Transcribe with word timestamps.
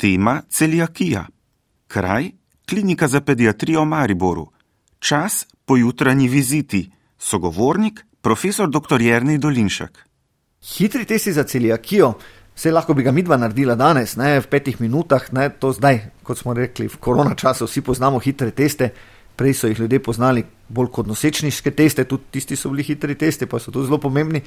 Tema 0.00 0.42
celiakija. 0.48 1.26
Kraj 1.88 2.30
Klinika 2.68 3.08
za 3.08 3.20
pediatrijo 3.20 3.82
v 3.82 3.86
Mariboru. 3.86 4.46
Čas 4.98 5.46
pojutranji 5.64 6.28
viziti. 6.28 6.90
Sogovornik 7.18 8.00
profesor 8.20 8.70
dr. 8.70 9.00
Jrnej 9.00 9.38
Dolinšek. 9.38 9.98
Hitri 10.76 11.04
testi 11.04 11.32
za 11.32 11.44
celiakijo, 11.44 12.14
vse 12.56 12.72
lahko 12.72 12.94
bi 12.94 13.02
ga 13.02 13.12
midva 13.12 13.36
naredila 13.36 13.74
danes, 13.74 14.16
ne 14.16 14.40
v 14.40 14.46
petih 14.48 14.80
minutah, 14.80 15.32
ne 15.32 15.50
to 15.50 15.72
zdaj, 15.72 16.00
kot 16.22 16.38
smo 16.38 16.54
rekli, 16.56 16.88
v 16.88 16.96
korona 16.96 17.34
času 17.34 17.68
vsi 17.68 17.84
poznamo 17.84 18.18
hitre 18.18 18.50
teste 18.50 18.88
prej 19.36 19.54
so 19.54 19.68
jih 19.68 19.80
ljudje 19.80 20.02
poznali 20.02 20.44
bolj 20.70 20.90
kot 20.94 21.08
nosečniške 21.10 21.70
teste, 21.76 22.04
tudi 22.08 22.30
tisti 22.38 22.56
so 22.56 22.70
bili 22.70 22.86
hitri 22.86 23.14
testi, 23.18 23.46
pa 23.50 23.58
so 23.58 23.72
tudi 23.74 23.88
zelo 23.90 23.98
pomembni. 23.98 24.42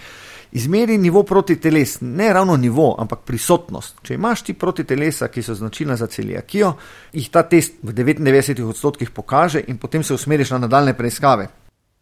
Izmeri 0.52 0.98
nivo 0.98 1.24
proti 1.24 1.58
teles, 1.60 1.98
ne 2.02 2.32
ravno 2.34 2.58
nivo, 2.58 2.94
ampak 3.00 3.26
prisotnost. 3.28 4.00
Če 4.04 4.16
imaš 4.16 4.46
ti 4.48 4.54
proti 4.54 4.84
telesa, 4.88 5.28
ki 5.28 5.44
so 5.44 5.56
značilna 5.58 5.98
za 6.00 6.08
celijakijo, 6.08 6.76
jih 7.14 7.28
ta 7.30 7.44
test 7.44 7.82
v 7.84 7.94
99 7.94 8.64
odstotkih 8.70 9.12
pokaže 9.12 9.64
in 9.68 9.78
potem 9.78 10.04
se 10.04 10.14
usmeriš 10.14 10.56
na 10.56 10.64
nadaljne 10.66 10.96
preiskave. 10.98 11.50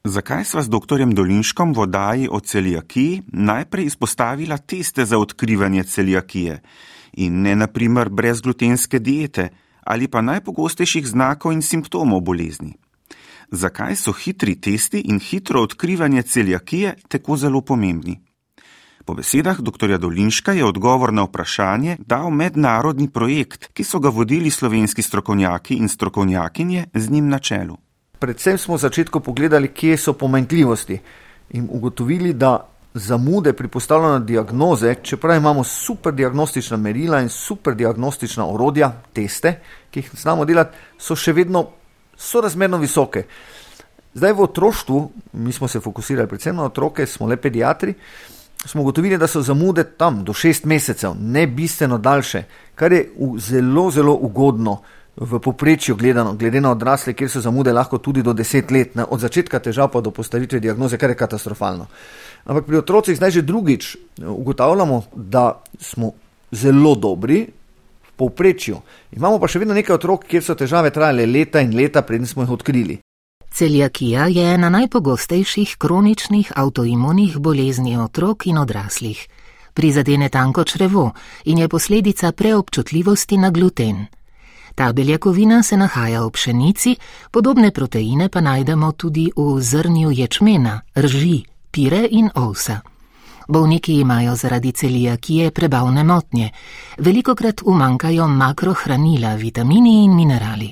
Zakaj 0.04 0.45
sva 0.50 0.64
s 0.66 0.70
dr. 0.70 1.03
Dolinškom 1.14 1.73
v 1.78 1.84
oddaji 1.86 2.30
o 2.31 2.40
celijakiji 2.40 3.22
najprej 3.28 3.86
izpostavila 3.86 4.58
teste 4.58 5.06
za 5.06 5.17
odkrivanje 5.17 5.84
celijakije 5.84 6.62
in 7.14 7.42
ne 7.42 7.56
naprimer 7.56 8.09
brezglutenske 8.09 9.00
diete 9.00 9.50
ali 9.84 10.08
pa 10.08 10.22
najpogostejših 10.22 11.08
znakov 11.08 11.53
in 11.53 11.62
simptomov 11.62 12.22
bolezni? 12.22 12.73
Zakaj 13.52 13.96
so 13.96 14.14
hitri 14.14 14.55
testi 14.55 15.00
in 15.00 15.20
hitro 15.20 15.62
odkrivanje 15.62 16.22
celjakije 16.22 16.96
tako 17.08 17.38
zelo 17.38 17.62
pomembni. 17.62 18.20
Po 19.05 19.14
besedah 19.14 19.59
dr. 19.62 19.98
Dolinška 19.98 20.54
je 20.54 20.66
odgovor 20.66 21.14
na 21.14 21.23
vprašanje 21.23 21.98
dal 22.00 22.30
mednarodni 22.30 23.09
projekt, 23.09 23.68
ki 23.73 23.84
so 23.84 24.00
ga 24.00 24.09
vodili 24.09 24.50
slovenski 24.50 25.02
strokovnjaki 25.02 25.76
in 25.76 25.90
strokovnjakinje 25.90 26.86
z 26.94 27.09
njim 27.09 27.30
na 27.30 27.40
čelu. 27.40 27.78
Predvsem 28.20 28.58
smo 28.58 28.75
v 28.75 28.80
začetku 28.86 29.20
pogledali, 29.20 29.68
kje 29.68 29.97
so 29.97 30.14
pomanjkljivosti 30.14 31.00
in 31.50 31.68
ugotovili, 31.72 32.34
da 32.34 32.68
zamude 32.94 33.53
pri 33.53 33.68
postavljanju 33.68 34.25
diagnoze, 34.25 34.95
čeprav 35.03 35.38
imamo 35.38 35.64
super 35.64 36.14
diagnostična 36.14 36.78
merila 36.78 37.22
in 37.22 37.30
super 37.30 37.75
diagnostična 37.75 38.45
orodja, 38.47 38.92
teste, 39.14 39.59
ki 39.92 40.00
jih 40.00 40.12
znamo 40.14 40.45
delati, 40.45 40.78
so 41.00 41.16
še 41.16 41.34
vedno 41.34 41.66
sorazmerno 42.22 42.77
visoke. 42.77 43.25
Zdaj 44.14 44.33
v 44.33 44.44
otroštvu, 44.44 45.11
mi 45.33 45.53
smo 45.53 45.67
se 45.67 45.80
fokusirali 45.80 46.28
predvsem 46.28 46.55
na 46.55 46.67
otroke, 46.67 47.05
smo 47.08 47.28
le 47.28 47.38
pediatri, 47.38 47.94
smo 48.66 48.81
ugotovili, 48.81 49.17
da 49.17 49.28
so 49.28 49.41
zamude 49.41 49.83
tam 49.97 50.23
do 50.23 50.33
šest 50.33 50.66
mesecev, 50.66 51.16
ne 51.19 51.47
bistveno 51.47 51.97
daljše, 51.97 52.44
kar 52.75 52.91
je 52.94 53.05
zelo, 53.39 53.91
zelo 53.91 54.13
ugodno 54.13 54.81
v 55.16 55.39
poprečju 55.39 55.95
gledano, 55.95 56.33
glede 56.33 56.61
na 56.61 56.72
odrasle, 56.72 57.13
kjer 57.13 57.30
so 57.30 57.41
zamude 57.41 57.73
lahko 57.73 57.97
tudi 57.97 58.23
do 58.23 58.33
deset 58.33 58.72
let, 58.72 58.95
ne, 58.95 59.03
od 59.03 59.19
začetka 59.19 59.59
težav 59.59 59.91
pa 59.91 60.02
do 60.02 60.11
postavitve 60.11 60.59
diagnoze, 60.59 60.97
kar 60.97 61.09
je 61.09 61.19
katastrofalno. 61.19 61.88
Ampak 62.45 62.66
pri 62.66 62.78
otrocih 62.78 63.17
zdaj 63.17 63.31
že 63.31 63.41
drugič 63.41 63.97
ugotavljamo, 64.28 65.03
da 65.16 65.61
smo 65.80 66.11
zelo 66.52 66.95
dobri, 66.95 67.47
povprečju. 68.16 68.81
Imamo 69.12 69.40
pa 69.40 69.48
še 69.48 69.59
vedno 69.59 69.73
nekaj 69.73 69.95
otrok, 69.95 70.26
kjer 70.28 70.44
so 70.44 70.56
težave 70.56 70.92
trajale 70.92 71.26
leta 71.26 71.62
in 71.62 71.76
leta, 71.76 72.02
preden 72.02 72.28
smo 72.28 72.44
jih 72.44 72.52
odkrili. 72.58 73.00
Celjakija 73.52 74.26
je 74.31 74.53
ena 74.53 74.70
najpogostejših 74.70 75.76
kroničnih 75.78 76.52
avtoimunih 76.56 77.38
bolezni 77.38 77.98
otrok 77.98 78.48
in 78.48 78.58
odraslih. 78.58 79.28
Prizadene 79.73 80.30
tanko 80.30 80.64
črevo 80.64 81.12
in 81.45 81.58
je 81.58 81.68
posledica 81.68 82.31
preobčutljivosti 82.31 83.38
na 83.38 83.50
gluten. 83.50 84.06
Ta 84.75 84.94
beljakovina 84.94 85.64
se 85.64 85.78
nahaja 85.78 86.23
v 86.23 86.30
pšenici, 86.31 86.96
podobne 87.31 87.72
proteine 87.72 88.30
pa 88.30 88.42
najdemo 88.42 88.92
tudi 88.92 89.31
v 89.36 89.62
zrnju 89.62 90.12
ječmena, 90.12 90.81
rži, 90.97 91.44
pire 91.72 92.08
in 92.12 92.30
ovsa. 92.35 92.91
Bolniki 93.51 93.94
imajo 94.00 94.35
zaradi 94.35 94.72
celijakije 94.72 95.51
prebavne 95.51 96.03
motnje, 96.03 96.50
velikokrat 96.97 97.62
umankajo 97.66 98.28
makrohranila, 98.28 99.35
vitamini 99.35 100.03
in 100.03 100.16
minerali. 100.16 100.72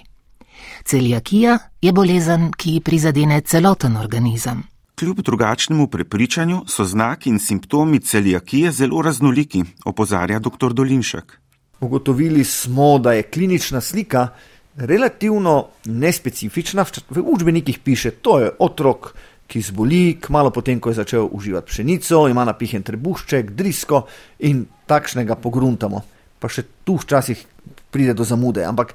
Celijakija 0.85 1.57
je 1.81 1.91
bolezen, 1.91 2.51
ki 2.57 2.79
prizadene 2.85 3.41
celoten 3.41 3.97
organizem. 3.97 4.63
Kljub 4.99 5.19
drugačnemu 5.19 5.87
prepričanju 5.87 6.61
so 6.67 6.85
znaki 6.85 7.29
in 7.29 7.39
simptomi 7.39 7.99
celijakije 7.99 8.71
zelo 8.71 9.01
raznoliki, 9.01 9.63
opozarja 9.85 10.39
dr. 10.39 10.73
Dolinšek. 10.73 11.39
Ugotovili 11.79 12.43
smo, 12.43 12.99
da 12.99 13.13
je 13.13 13.23
klinična 13.23 13.81
slika 13.81 14.27
relativno 14.75 15.67
nespecifična. 15.85 16.85
V 17.09 17.23
učbenikih 17.25 17.79
piše, 17.79 18.11
to 18.11 18.39
je 18.39 18.51
otrok 18.59 19.13
ki 19.49 19.61
zboli, 19.65 20.19
kmalo 20.21 20.53
potem, 20.53 20.77
ko 20.79 20.93
je 20.93 21.01
začel 21.01 21.25
uživati 21.25 21.71
pšenico, 21.71 22.27
ima 22.29 22.45
napihen 22.45 22.85
trebušček, 22.85 23.51
drisko 23.57 24.03
in 24.45 24.61
takšnega 24.85 25.39
pogruntamo. 25.41 26.03
Pa 26.39 26.47
še 26.47 26.63
tu 26.85 26.99
včasih 27.01 27.41
pride 27.89 28.13
do 28.13 28.23
zamude. 28.23 28.61
Ampak 28.63 28.93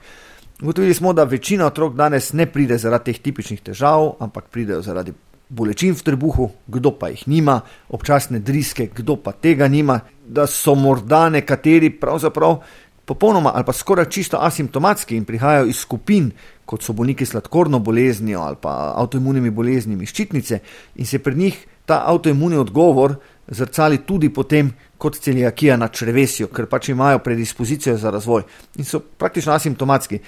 ugotovili 0.62 0.94
smo, 0.94 1.12
da 1.12 1.26
večina 1.26 1.66
otrok 1.66 1.98
danes 1.98 2.32
ne 2.32 2.46
pride 2.46 2.78
zaradi 2.78 3.10
teh 3.10 3.22
tipičnih 3.26 3.66
težav, 3.66 4.14
ampak 4.22 4.46
pridejo 4.54 4.82
zaradi 4.86 5.12
bolečin 5.48 5.94
v 5.94 6.02
trebuhu, 6.02 6.50
kdo 6.66 6.94
pa 6.96 7.10
jih 7.12 7.26
nima, 7.28 7.60
občasne 7.92 8.40
driske, 8.40 8.88
kdo 8.94 9.16
pa 9.20 9.34
tega 9.34 9.68
nima, 9.68 10.00
da 10.24 10.46
so 10.48 10.74
morda 10.74 11.28
nekateri 11.28 11.90
pravzaprav 12.00 12.62
popolnoma 13.04 13.52
ali 13.54 13.64
pa 13.64 13.72
skoraj 13.72 14.08
čisto 14.10 14.38
asimptomatski 14.40 15.16
in 15.16 15.24
prihajajo 15.24 15.66
iz 15.66 15.76
skupin, 15.76 16.30
kot 16.64 16.82
so 16.82 16.92
bolniki 16.92 17.26
sladkorno 17.26 17.78
boleznijo 17.78 18.40
ali 18.40 18.56
pa 18.60 18.92
avtoimunimi 18.96 19.50
boleznimi 19.50 20.06
ščitnice, 20.06 20.58
in 20.96 21.06
se 21.06 21.18
pri 21.18 21.34
njih 21.34 21.66
ta 21.86 22.02
avtoimuni 22.06 22.56
odgovor 22.56 23.14
zrcali 23.48 23.98
tudi 24.06 24.28
potem 24.32 24.72
kot 24.98 25.18
celijakija 25.20 25.76
na 25.76 25.88
črevesju, 25.88 26.48
ker 26.48 26.66
pač 26.66 26.88
imajo 26.88 27.18
predispozicijo 27.18 27.96
za 27.96 28.10
razvoj 28.10 28.42
in 28.76 28.84
so 28.84 29.00
praktično 29.00 29.52
asimptomatski. 29.52 30.18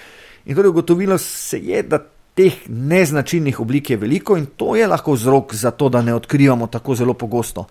In 0.45 0.55
torej 0.55 0.69
ugotovilo 0.69 1.17
se 1.17 1.59
je, 1.59 1.81
da 1.83 1.99
teh 2.37 2.53
neznačilnih 2.69 3.59
oblik 3.59 3.89
je 3.89 3.97
veliko 3.97 4.37
in 4.37 4.45
to 4.45 4.75
je 4.75 4.87
lahko 4.87 5.15
vzrok 5.17 5.55
za 5.55 5.71
to, 5.71 5.89
da 5.89 6.01
ne 6.01 6.13
odkrivamo 6.13 6.67
tako 6.67 6.95
zelo 6.95 7.13
pogosto. 7.13 7.65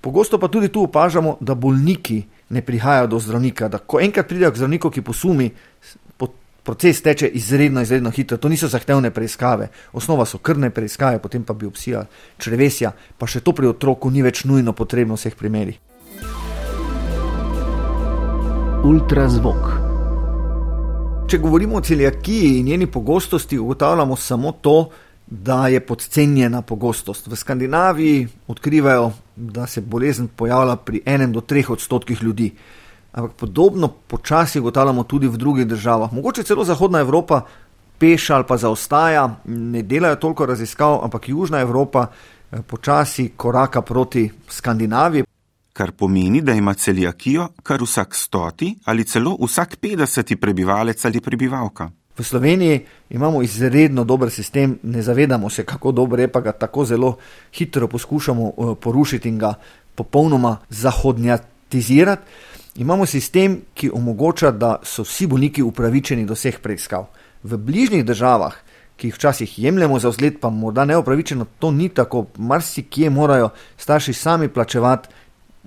Pogosto 0.00 0.38
pa 0.38 0.48
tudi 0.48 0.68
tu 0.68 0.82
opažamo, 0.82 1.36
da 1.40 1.54
bolniki 1.54 2.24
ne 2.48 2.62
prihajajo 2.62 3.06
do 3.06 3.18
zdravnika. 3.18 3.68
Da 3.68 3.78
ko 3.78 4.00
enkrat 4.00 4.28
pridejo 4.28 4.52
k 4.52 4.62
zdravniku, 4.62 4.90
ki 4.90 5.02
posumi, 5.02 5.50
proces 6.66 7.02
teče 7.02 7.28
izredno, 7.28 7.80
izredno 7.80 8.10
hitro. 8.10 8.36
To 8.36 8.48
niso 8.48 8.68
zahtevne 8.68 9.10
preiskave, 9.14 9.68
osnova 9.92 10.26
so 10.26 10.38
krvne 10.38 10.70
preiskave, 10.74 11.20
potem 11.22 11.44
pa 11.46 11.54
biopsija 11.54 12.02
črevesja, 12.42 12.90
pa 13.18 13.26
še 13.30 13.40
to 13.46 13.54
pri 13.54 13.70
otroku 13.70 14.10
ni 14.10 14.24
več 14.26 14.42
nujno 14.50 14.74
potrebno 14.74 15.14
v 15.14 15.22
vseh 15.22 15.36
primerih. 15.38 15.78
Ultrazvok. 18.86 19.62
Če 21.30 21.38
govorimo 21.42 21.78
o 21.78 21.82
celjakiji 21.86 22.58
in 22.58 22.66
njeni 22.66 22.86
pogostosti, 22.90 23.58
ugotavljamo 23.58 24.16
samo 24.16 24.52
to, 24.62 24.76
da 24.90 25.05
je 25.70 25.80
podcenjena 25.80 26.62
pogostost. 26.62 27.26
V 27.26 27.36
Skandinaviji 27.36 28.28
odkrivajo, 28.46 29.12
da 29.36 29.66
se 29.66 29.80
bolezen 29.80 30.28
pojavlja 30.28 30.76
pri 30.76 31.02
enem 31.06 31.32
do 31.32 31.40
treh 31.40 31.70
odstotkih 31.70 32.22
ljudi. 32.22 32.54
Ampak 33.12 33.32
podobno 33.32 33.88
počasi 33.88 34.60
ugotavljamo 34.60 35.02
tudi 35.02 35.28
v 35.28 35.36
drugih 35.36 35.66
državah. 35.66 36.12
Mogoče 36.12 36.42
celo 36.42 36.64
Zahodna 36.64 37.00
Evropa 37.00 37.42
peša 37.98 38.34
ali 38.34 38.44
pa 38.48 38.56
zaostaja, 38.56 39.40
ne 39.44 39.82
delajo 39.82 40.16
toliko 40.16 40.46
raziskav, 40.46 41.04
ampak 41.04 41.28
Južna 41.28 41.60
Evropa 41.60 42.06
eh, 42.06 42.62
počasi 42.62 43.32
koraka 43.36 43.82
proti 43.82 44.30
Skandinaviji. 44.48 45.24
Kar 45.72 45.92
pomeni, 45.92 46.40
da 46.40 46.52
ima 46.52 46.74
celijakijo 46.74 47.48
kar 47.62 47.82
vsak 47.82 48.14
stoti 48.14 48.76
ali 48.84 49.04
celo 49.04 49.36
vsak 49.40 49.76
petdeseti 49.76 50.36
prebivalec 50.36 51.04
ali 51.04 51.20
prebivalka. 51.20 51.90
V 52.18 52.24
Sloveniji 52.24 52.80
imamo 53.10 53.42
izredno 53.42 54.04
dober 54.04 54.30
sistem, 54.30 54.78
ne 54.82 55.02
zavedamo 55.02 55.50
se, 55.50 55.64
kako 55.64 55.92
dobro 55.92 56.22
je, 56.22 56.28
pa 56.28 56.40
ga 56.40 56.52
tako 56.52 56.84
zelo 56.84 57.16
hitro 57.52 57.88
poskušamo 57.88 58.46
eh, 58.46 58.74
porušiti 58.80 59.28
in 59.28 59.38
ga 59.38 59.54
popolnoma 59.94 60.56
zahodnjatizirati. 60.68 62.22
Imamo 62.76 63.06
sistem, 63.06 63.60
ki 63.74 63.90
omogoča, 63.94 64.50
da 64.50 64.76
so 64.82 65.02
vsi 65.02 65.26
bolniki 65.26 65.62
upravičeni 65.62 66.26
do 66.26 66.34
vseh 66.36 66.58
preiskav. 66.60 67.06
V 67.42 67.56
bližnjih 67.56 68.04
državah, 68.04 68.56
ki 68.96 69.08
jih 69.08 69.14
včasih 69.14 69.58
jemljemo 69.58 69.98
za 69.98 70.08
vzgled, 70.08 70.40
pa 70.40 70.50
morda 70.50 70.84
neopravičeno, 70.84 71.46
to 71.58 71.70
ni 71.70 71.88
tako. 71.88 72.26
Marsikje 72.36 73.10
morajo 73.10 73.48
starši 73.76 74.12
sami 74.12 74.48
plačevati, 74.48 75.08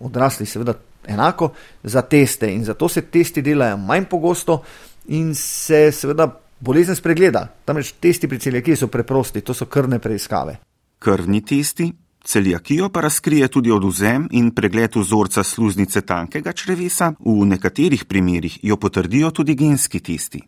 odrasli 0.01 0.45
seveda 0.45 0.73
enako, 1.07 1.49
za 1.83 2.01
teste 2.01 2.53
in 2.53 2.63
zato 2.63 2.89
se 2.89 3.01
testi 3.01 3.41
delajo 3.41 3.77
manj 3.77 4.05
pogosto 4.05 4.61
in 5.09 5.33
se 5.35 5.91
seveda 5.91 6.27
bolezen 6.59 6.95
spregleda. 6.95 7.47
Tamreč 7.65 7.93
testi 7.99 8.27
pri 8.27 8.39
celjakiji 8.39 8.75
so 8.75 8.87
preprosti, 8.87 9.41
to 9.41 9.53
so 9.53 9.65
krvne 9.65 9.99
preiskave. 9.99 10.59
Krvni 10.99 11.41
testi, 11.45 11.91
Celiakijo 12.23 12.89
pa 12.89 13.01
razkrije 13.01 13.47
tudi 13.47 13.71
oduzem 13.71 14.27
in 14.31 14.51
pregled 14.51 14.95
vzorca 14.95 15.43
sluznice 15.43 16.01
tankega 16.01 16.51
črevesa, 16.51 17.13
v 17.19 17.45
nekaterih 17.45 18.05
primerjih 18.05 18.59
jo 18.63 18.77
potrdijo 18.77 19.31
tudi 19.31 19.55
genski 19.55 19.99
testi. 19.99 20.41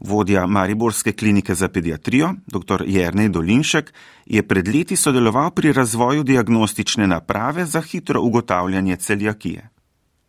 Vodja 0.00 0.46
Mariborske 0.46 1.12
klinike 1.12 1.54
za 1.54 1.68
pediatrijo, 1.68 2.34
dr. 2.46 2.84
Jernej 2.86 3.28
Dolinšek, 3.28 3.92
je 4.26 4.42
pred 4.42 4.68
leti 4.68 4.96
sodeloval 4.96 5.50
pri 5.50 5.72
razvoju 5.72 6.22
diagnostične 6.22 7.06
naprave 7.06 7.66
za 7.66 7.80
hitro 7.80 8.22
ugotavljanje 8.22 8.96
celiakije. 8.96 9.68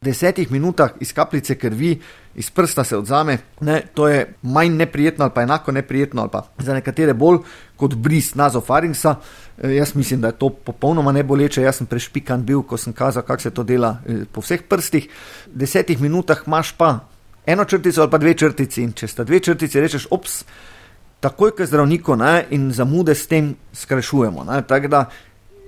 Desetih 0.01 0.51
minutah 0.51 0.93
iz 1.03 1.11
kapljice 1.13 1.57
krvi, 1.59 1.99
iz 2.35 2.49
prsta 2.49 2.83
se 2.83 2.97
odzame, 2.97 3.37
ne, 3.61 3.81
to 3.93 4.07
je 4.07 4.33
manj 4.41 4.77
neprijetno 4.79 5.25
ali 5.25 5.33
pa 5.35 5.41
enako 5.41 5.71
neprijetno, 5.71 6.21
ali 6.21 6.31
pa 6.31 6.43
za 6.57 6.73
nekatere 6.73 7.13
bolj 7.13 7.37
kot 7.75 7.95
bris 7.95 8.35
nazofaringsa. 8.35 9.15
E, 9.57 9.73
jaz 9.75 9.95
mislim, 9.95 10.21
da 10.21 10.27
je 10.27 10.37
to 10.39 10.49
popolnoma 10.49 11.11
neboleče. 11.11 11.61
Jaz 11.61 11.75
sem 11.75 11.87
prešpikan 11.87 12.45
bil, 12.45 12.61
ko 12.61 12.77
sem 12.77 12.93
kazal, 12.93 13.23
kako 13.23 13.41
se 13.41 13.51
to 13.51 13.63
dela 13.63 13.97
e, 14.07 14.23
po 14.31 14.41
vseh 14.41 14.63
prstih. 14.69 15.09
V 15.47 15.59
desetih 15.65 16.01
minutah 16.01 16.47
imaš 16.47 16.71
pa 16.77 16.99
eno 17.45 17.65
črtico 17.65 18.01
ali 18.01 18.11
pa 18.11 18.17
dve 18.17 18.33
črtici. 18.33 18.83
In 18.83 18.93
če 18.93 19.07
sta 19.07 19.23
dve 19.23 19.39
črtici, 19.39 19.79
rečeš, 19.79 20.07
ops, 20.11 20.43
takoj 21.19 21.51
k 21.57 21.67
zdravniku 21.67 22.15
ne, 22.15 22.45
in 22.55 22.71
zamude 22.71 23.15
s 23.15 23.27
tem 23.27 23.51
skrajšujemo. 23.73 24.45
Tako 24.67 24.87
da 24.87 25.09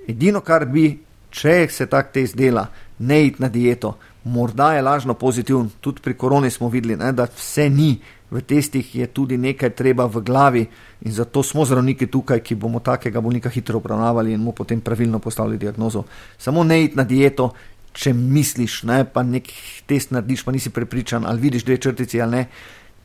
edino, 0.08 0.40
kar 0.40 0.64
bi, 0.64 0.94
če 1.30 1.66
se 1.68 1.86
tak 1.86 2.12
test 2.12 2.36
dela, 2.36 2.66
ne 2.98 3.26
iti 3.26 3.42
na 3.42 3.48
dieto, 3.52 3.96
morda 4.24 4.72
je 4.74 4.82
lažno 4.82 5.14
pozitiven. 5.14 5.70
Tudi 5.80 6.00
pri 6.02 6.14
koroni 6.14 6.50
smo 6.50 6.68
videli, 6.68 6.96
ne, 6.96 7.12
da 7.12 7.26
vse 7.36 7.68
ni. 7.70 7.98
V 8.32 8.40
testih 8.40 8.94
je 8.96 9.06
tudi 9.12 9.36
nekaj 9.36 9.74
treba 9.76 10.06
v 10.08 10.22
glavi 10.24 10.62
in 11.04 11.12
zato 11.12 11.42
smo 11.42 11.66
zdravniki 11.68 12.06
tukaj, 12.06 12.40
ki 12.40 12.54
bomo 12.54 12.80
takega 12.80 13.20
bolnika 13.20 13.50
hitro 13.52 13.76
obravnavali 13.76 14.32
in 14.32 14.40
mu 14.40 14.52
potem 14.52 14.80
pravilno 14.80 15.18
postavili 15.18 15.58
diagnozo. 15.58 16.04
Samo 16.38 16.64
ne 16.64 16.84
iti 16.84 16.96
na 16.96 17.04
dieto, 17.04 17.50
če 17.92 18.14
misliš, 18.16 18.82
ne, 18.88 19.04
pa 19.04 19.22
nek 19.22 19.52
test 19.86 20.14
narediš, 20.16 20.46
pa 20.46 20.52
nisi 20.52 20.70
prepričan, 20.70 21.26
ali 21.28 21.40
vidiš 21.40 21.64
dve 21.64 21.76
črtici 21.76 22.20
ali 22.20 22.36
ne. 22.36 22.46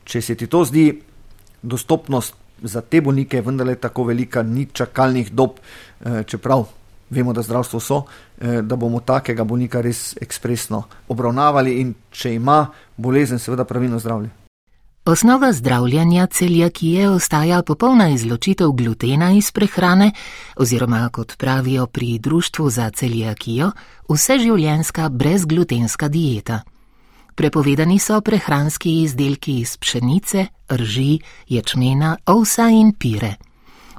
Če 0.04 0.22
se 0.22 0.34
ti 0.34 0.46
to 0.46 0.64
zdi, 0.64 0.86
dostopnost 1.62 2.34
za 2.62 2.80
te 2.80 3.00
bolnike 3.00 3.36
je 3.36 3.42
vendarle 3.44 3.74
tako 3.76 4.08
velika, 4.08 4.42
ni 4.42 4.66
čakalnih 4.72 5.32
dob, 5.32 5.60
eh, 6.00 6.22
čeprav 6.26 6.64
vemo, 7.10 7.32
da 7.32 7.42
zdravstvo 7.42 7.80
so, 7.80 8.02
eh, 8.40 8.62
da 8.62 8.76
bomo 8.76 9.00
takega 9.00 9.44
bolnika 9.44 9.80
res 9.80 10.16
ekspresno 10.20 10.82
obravnavali 11.08 11.80
in 11.80 11.94
če 12.10 12.34
ima 12.34 12.66
bolezen, 12.96 13.38
seveda 13.38 13.64
pravilno 13.64 13.98
zdravljen. 13.98 14.30
Osnova 15.08 15.52
zdravljenja 15.52 16.26
celjakije 16.26 17.08
ostaja 17.08 17.62
popolna 17.62 18.08
izločitev 18.08 18.72
glutena 18.72 19.32
iz 19.32 19.52
prehrane, 19.52 20.12
oziroma 20.56 21.08
kot 21.12 21.36
pravijo 21.36 21.86
pri 21.86 22.18
Društvu 22.18 22.70
za 22.70 22.90
celjakijo, 22.90 23.70
vseživljenjska 24.08 25.08
brezglutenska 25.08 26.08
dieta. 26.08 26.60
Prepovedani 27.34 27.98
so 27.98 28.20
prehranski 28.20 29.02
izdelki 29.02 29.60
iz 29.60 29.76
pšenice, 29.76 30.46
rži, 30.72 31.18
ječmena, 31.48 32.16
ovsa 32.26 32.68
in 32.68 32.92
pire. 32.92 33.34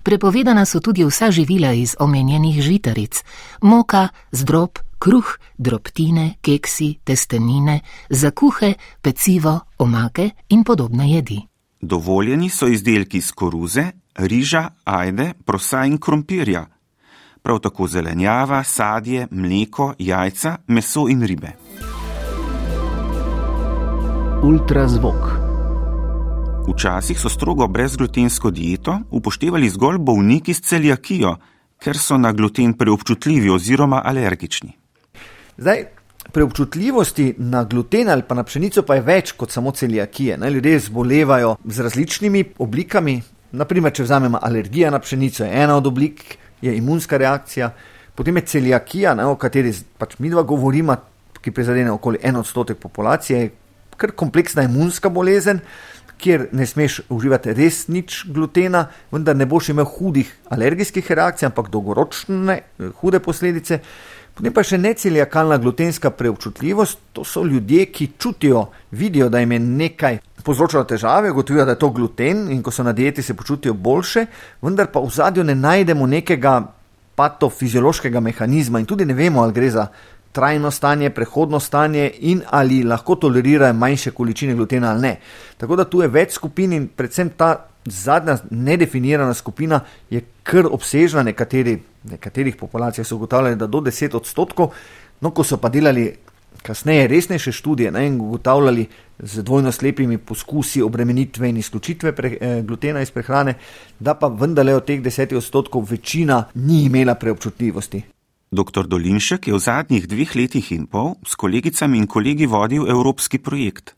Prepovedana 0.10 0.66
so 0.66 0.80
tudi 0.80 1.04
vsa 1.06 1.32
živila 1.32 1.74
iz 1.74 1.96
omenjenih 2.00 2.62
žitaric: 2.62 3.24
moka, 3.62 4.08
zdrob, 4.32 4.80
kruh, 5.00 5.38
drobtine, 5.58 6.34
keksi, 6.42 6.96
testenine, 7.04 7.80
zakuhe, 8.10 8.74
pecivo, 9.02 9.60
omake 9.78 10.30
in 10.50 10.64
podobne 10.64 11.12
jedi. 11.12 11.38
Dovoljeni 11.82 12.50
so 12.50 12.68
izdelki 12.68 13.18
iz 13.18 13.32
koruze, 13.32 13.84
riža, 14.16 14.70
ajde, 14.84 15.34
prosa 15.46 15.86
in 15.86 15.98
krompirja, 15.98 16.66
prav 17.42 17.60
tako 17.60 17.88
zelenjava, 17.88 18.64
sadje, 18.64 19.28
mleko, 19.32 19.94
jajca, 20.00 20.58
meso 20.68 21.06
in 21.10 21.22
ribe. 21.22 21.54
Ultrazvok. 24.44 25.39
Včasih 26.68 27.20
so 27.20 27.30
strogo 27.30 27.68
brezglutensko 27.68 28.52
dieto 28.52 29.00
upoštevali 29.12 29.70
zgolj 29.70 29.98
bolniki 29.98 30.54
s 30.54 30.62
celiakijo, 30.62 31.36
ker 31.80 31.98
so 31.98 32.18
na 32.18 32.32
gluten 32.32 32.74
preobčutljivi 32.74 33.50
oziroma 33.50 34.02
alergični. 34.06 34.72
Zdaj, 35.58 35.84
preobčutljivosti 36.32 37.34
na 37.38 37.64
gluten 37.64 38.10
ali 38.10 38.24
pa 38.28 38.36
na 38.36 38.44
pšenico 38.44 38.84
pa 38.84 38.96
je 38.96 39.02
več 39.02 39.32
kot 39.32 39.52
samo 39.52 39.72
celiakije. 39.72 40.38
Ne? 40.38 40.50
Ljudje 40.50 40.80
zbolevajo 40.80 41.56
z 41.66 41.80
različnimi 41.80 42.44
oblikami. 42.60 43.22
Naprimer, 43.52 43.94
če 43.94 44.04
vzamemo 44.04 44.40
alergijo 44.42 44.92
na 44.92 45.00
pšenico, 45.00 45.44
je 45.44 45.64
ena 45.64 45.78
od 45.78 45.88
oblik, 45.88 46.38
je 46.62 46.76
imunska 46.78 47.18
reakcija, 47.18 47.72
potem 48.16 48.38
je 48.38 48.46
celiakija, 48.46 49.16
ne, 49.16 49.26
o 49.26 49.36
kateri 49.36 49.74
pač 49.98 50.20
mi 50.20 50.30
dva 50.30 50.44
govorimo, 50.44 50.96
ki 51.42 51.52
prizadene 51.56 51.92
okoli 51.92 52.20
en 52.24 52.36
odstotek 52.36 52.78
populacije, 52.78 53.50
kar 53.98 54.12
kompleksna 54.12 54.64
imunska 54.68 55.10
bolezen. 55.10 55.60
Kjer 56.20 56.50
ne 56.52 56.66
smeš 56.68 57.02
uživati 57.10 57.54
res 57.56 57.86
nič 57.88 58.26
glutena, 58.28 58.90
vendar 59.12 59.38
ne 59.40 59.48
boš 59.48 59.70
imel 59.72 59.88
hudih 59.88 60.28
alergijskih 60.52 61.12
reakcij, 61.16 61.48
ampak 61.48 61.70
dolgoročne 61.72 62.58
hude 63.00 63.22
posledice. 63.24 63.80
Potem 64.40 64.54
pa 64.56 64.64
še 64.64 64.78
neceliakalna 64.80 65.58
glutenska 65.60 66.12
preobčutljivost, 66.16 67.00
to 67.12 67.26
so 67.28 67.44
ljudje, 67.44 67.86
ki 67.92 68.12
čutijo, 68.20 68.70
vidijo, 68.92 69.30
da 69.30 69.40
jim 69.40 69.52
je 69.52 69.60
nekaj 69.60 70.20
povzročalo 70.44 70.86
težave, 70.88 71.32
ugotovijo, 71.32 71.66
da 71.68 71.76
je 71.76 71.80
to 71.80 71.90
gluten 71.96 72.46
in 72.52 72.62
ko 72.64 72.72
so 72.72 72.84
na 72.84 72.94
dieti, 72.96 73.24
se 73.24 73.36
počutijo 73.36 73.74
boljše, 73.74 74.26
vendar 74.62 74.88
pa 74.94 75.04
v 75.04 75.12
zadju 75.12 75.44
ne 75.44 75.56
najdemo 75.56 76.08
nekega 76.08 76.54
patofiziološkega 77.20 78.20
mehanizma 78.24 78.80
in 78.80 78.88
tudi 78.88 79.06
ne 79.06 79.14
vemo, 79.14 79.44
ali 79.44 79.54
gre 79.54 79.70
za 79.76 79.90
trajno 80.32 80.72
stanje, 80.72 81.10
prehodno 81.10 81.60
stanje 81.60 82.12
in 82.20 82.42
ali 82.50 82.84
lahko 82.84 83.16
tolerirajo 83.16 83.74
manjše 83.74 84.12
količine 84.12 84.56
glutena 84.56 84.92
ali 84.92 85.02
ne. 85.02 85.20
Tako 85.58 85.76
da 85.76 85.84
tu 85.84 86.02
je 86.02 86.08
več 86.08 86.34
skupin 86.34 86.74
in 86.74 86.88
predvsem 86.88 87.30
ta 87.38 87.66
zadnja 87.86 88.38
nedefinirana 88.50 89.34
skupina 89.34 89.80
je 90.10 90.22
kar 90.44 90.68
obsežna, 90.72 91.24
nekateri, 91.24 91.80
nekaterih 92.04 92.56
populacijah 92.56 93.08
so 93.08 93.16
ugotavljali, 93.16 93.56
da 93.56 93.68
do 93.68 93.80
10 93.80 94.16
odstotkov, 94.16 94.74
no 95.22 95.32
ko 95.32 95.44
so 95.44 95.58
pa 95.58 95.70
delali 95.70 96.14
kasneje 96.62 97.08
resnejše 97.08 97.52
študije 97.52 97.92
ne, 97.92 98.08
in 98.08 98.22
ugotavljali 98.22 98.86
z 99.20 99.44
dvojno 99.44 99.72
slepimi 99.72 100.18
poskusi 100.18 100.82
obremenitve 100.82 101.50
in 101.50 101.58
izključitve 101.58 102.12
pre, 102.16 102.38
eh, 102.42 102.62
glutena 102.62 103.02
iz 103.02 103.12
prehrane, 103.12 103.54
da 104.00 104.14
pa 104.14 104.28
vendarle 104.28 104.76
od 104.76 104.86
teh 104.86 105.02
10 105.02 105.36
odstotkov 105.38 105.88
večina 105.90 106.44
ni 106.56 106.84
imela 106.84 107.16
preobčutljivosti. 107.16 108.19
Dr. 108.52 108.90
Dolinšek 108.90 109.48
je 109.48 109.54
v 109.54 109.62
zadnjih 109.62 110.08
dveh 110.10 110.36
letih 110.36 110.72
in 110.74 110.90
pol 110.90 111.14
s 111.22 111.38
kolegicami 111.38 112.02
in 112.02 112.08
kolegi 112.10 112.50
vodil 112.50 112.90
evropski 112.90 113.38
projekt. 113.38 113.94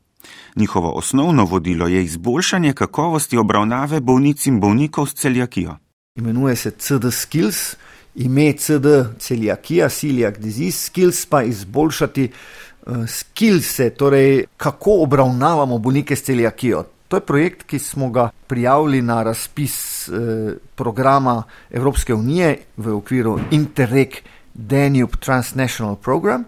Njihovo 0.55 0.91
osnovno 0.91 1.45
vodilo 1.45 1.87
je 1.87 2.03
izboljšanje 2.03 2.73
kakovosti 2.73 3.37
obravnave 3.37 3.99
bolnic 3.99 4.45
in 4.45 4.59
bolnikov 4.59 5.07
s 5.07 5.13
celjakijo. 5.13 5.77
Imenuje 6.15 6.55
se 6.55 6.71
CD 6.71 7.11
Skills, 7.11 7.75
ime 8.15 8.53
CD 8.53 9.15
celjakija, 9.19 9.89
celiac 9.89 10.37
disease, 10.37 10.85
skills 10.85 11.25
pa 11.25 11.43
izboljšati 11.43 12.27
uh, 12.27 13.07
skillse, 13.07 13.89
torej 13.89 14.45
kako 14.57 15.01
obravnavamo 15.03 15.77
bolnike 15.77 16.15
s 16.15 16.23
celjakijo. 16.23 16.83
To 17.07 17.17
je 17.17 17.21
projekt, 17.21 17.63
ki 17.63 17.79
smo 17.79 18.09
ga 18.09 18.29
prijavili 18.47 19.01
na 19.01 19.23
razpis 19.23 20.07
eh, 20.09 20.53
programa 20.75 21.43
Evropske 21.69 22.13
unije 22.13 22.57
v 22.77 22.95
okviru 22.95 23.39
Interreg 23.51 24.15
Danube 24.53 25.17
Transnational 25.19 25.95
Program. 25.95 26.43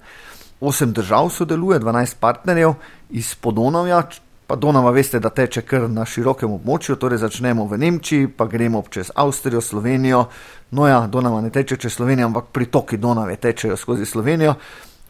Osem 0.62 0.93
držav 0.93 1.29
sodeluje, 1.29 1.79
12 1.79 2.15
partnerjev 2.19 2.74
iz 3.10 3.36
Podonovja, 3.36 4.03
pa 4.48 4.55
Donava 4.55 4.91
veste, 4.91 5.19
da 5.19 5.29
teče 5.29 5.62
kar 5.62 5.89
na 5.89 6.05
širokem 6.05 6.51
območju, 6.51 6.95
torej 6.95 7.24
začnemo 7.24 7.65
v 7.67 7.77
Nemčiji, 7.77 8.27
pa 8.38 8.45
gremo 8.45 8.83
čez 8.89 9.12
Avstrijo, 9.15 9.62
Slovenijo. 9.62 10.25
No 10.72 10.88
ja, 10.88 11.07
Donava 11.07 11.41
ne 11.41 11.50
teče 11.50 11.77
čez 11.77 11.93
Slovenijo, 11.93 12.27
ampak 12.27 12.51
pritoki 12.51 12.98
Donave 12.98 13.36
tečejo 13.36 13.77
skozi 13.77 14.05
Slovenijo. 14.05 14.55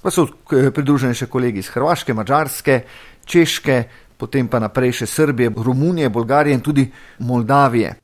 Pa 0.01 0.11
so 0.11 0.27
eh, 0.27 0.71
pridruženi 0.71 1.15
še 1.15 1.29
kolegi 1.31 1.63
iz 1.63 1.69
Hrvaške, 1.73 2.13
Mačarske, 2.13 2.81
Češke, 3.25 3.77
potem 4.17 4.47
pa 4.47 4.59
naprej 4.59 5.03
še 5.03 5.07
Srbije, 5.07 5.53
Romunije, 5.55 6.09
Bolgarije 6.09 6.57
in 6.57 6.63
tudi 6.63 6.87
Moldavije. 7.19 7.95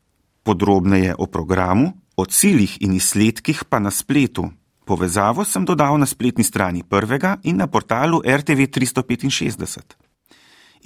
Podrobneje 0.43 1.15
o 1.17 1.27
programu, 1.27 1.91
o 2.15 2.25
ciljih 2.25 2.77
in 2.81 2.93
izsledkih 2.95 3.65
pa 3.69 3.79
na 3.79 3.91
spletu. 3.91 4.47
Povezavo 4.89 5.45
sem 5.45 5.61
dodal 5.65 5.99
na 6.01 6.05
spletni 6.09 6.43
strani 6.43 6.81
prvega 6.81 7.37
in 7.43 7.61
na 7.61 7.67
portalu 7.67 8.23
RTV 8.25 8.73
365. 8.73 9.93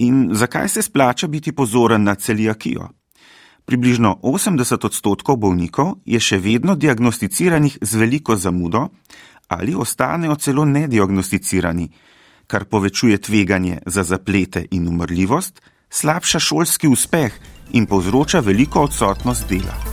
In 0.03 0.27
zakaj 0.35 0.69
se 0.69 0.81
splača 0.81 1.27
biti 1.27 1.51
pozoren 1.55 2.03
na 2.03 2.15
celiakijo? 2.15 2.89
Približno 3.65 4.19
80 4.23 4.85
odstotkov 4.85 5.39
bolnikov 5.39 5.93
je 6.05 6.19
še 6.19 6.37
vedno 6.37 6.75
diagnosticiranih 6.75 7.77
z 7.81 7.95
veliko 7.95 8.35
zamudo 8.35 8.89
ali 9.47 9.75
ostanejo 9.75 10.35
celo 10.35 10.65
nediagnosticirani, 10.65 11.87
kar 12.47 12.65
povečuje 12.65 13.17
tveganje 13.17 13.79
za 13.85 14.03
zaplete 14.03 14.65
in 14.71 14.87
umrljivost, 14.87 15.61
slabša 15.89 16.39
šolski 16.39 16.91
uspeh 16.91 17.39
in 17.71 17.85
povzroča 17.85 18.43
veliko 18.43 18.83
odsotnost 18.83 19.47
dela. 19.47 19.92